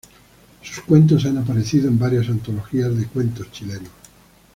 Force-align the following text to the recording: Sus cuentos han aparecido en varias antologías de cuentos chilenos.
Sus 0.63 0.83
cuentos 0.83 1.25
han 1.25 1.37
aparecido 1.37 1.87
en 1.87 1.99
varias 1.99 2.27
antologías 2.27 2.97
de 2.97 3.05
cuentos 3.05 3.51
chilenos. 3.51 3.91